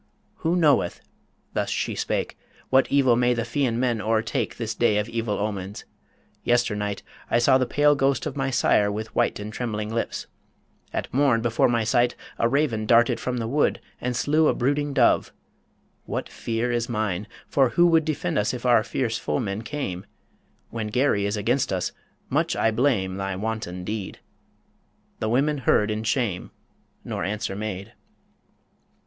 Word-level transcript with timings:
"Who 0.37 0.55
knoweth," 0.55 1.01
thus 1.53 1.69
she 1.69 1.93
spake, 1.93 2.35
"What 2.71 2.91
evil 2.91 3.15
may 3.15 3.35
the 3.35 3.45
Fian 3.45 3.79
men 3.79 4.01
o'ertake 4.01 4.57
This 4.57 4.73
day 4.73 4.97
of 4.97 5.07
evil 5.07 5.37
omens. 5.37 5.85
Yester 6.43 6.75
night 6.75 7.03
I 7.29 7.37
say 7.37 7.55
the 7.59 7.67
pale 7.67 7.93
ghost 7.93 8.25
of 8.25 8.35
my 8.35 8.49
sire 8.49 8.91
with 8.91 9.13
white 9.13 9.39
And 9.39 9.53
trembling 9.53 9.93
lips... 9.93 10.25
At 10.91 11.13
morn 11.13 11.41
before 11.43 11.67
my 11.69 11.83
sight 11.83 12.15
A 12.39 12.49
raven 12.49 12.87
darted 12.87 13.19
from 13.19 13.37
the 13.37 13.47
wood, 13.47 13.79
and 13.99 14.15
slew 14.15 14.47
A 14.47 14.55
brooding 14.55 14.91
dove... 14.95 15.31
What 16.05 16.27
fear 16.27 16.71
is 16.71 16.89
mine!... 16.89 17.27
for 17.47 17.69
who 17.69 17.85
Would 17.85 18.01
us 18.05 18.07
defend 18.07 18.37
if 18.39 18.65
our 18.65 18.83
fierce 18.83 19.19
foemen 19.19 19.61
came 19.61 20.07
When 20.71 20.87
Garry 20.87 21.27
is 21.27 21.37
against 21.37 21.71
us... 21.71 21.91
Much 22.27 22.55
I 22.55 22.71
blame 22.71 23.17
Thy 23.17 23.35
wanton 23.35 23.83
deed."... 23.83 24.17
The 25.19 25.29
women 25.29 25.59
heard 25.59 25.91
in 25.91 26.03
shame, 26.03 26.49
Nor 27.05 27.23
answer 27.23 27.55
made. 27.55 27.93